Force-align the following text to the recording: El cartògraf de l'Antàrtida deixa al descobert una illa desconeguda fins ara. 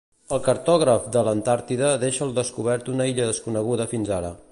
El 0.35 0.39
cartògraf 0.45 1.03
de 1.15 1.21
l'Antàrtida 1.27 1.91
deixa 2.05 2.23
al 2.27 2.33
descobert 2.39 2.89
una 2.95 3.07
illa 3.13 3.29
desconeguda 3.33 3.91
fins 3.93 4.11
ara. 4.21 4.33